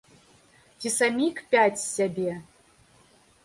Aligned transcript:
Ці 0.79 0.89
самі 0.95 1.27
кпяць 1.41 1.77
з 1.81 1.85
сябе. 1.95 2.31